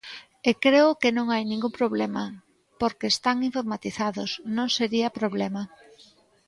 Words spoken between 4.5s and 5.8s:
non sería problema.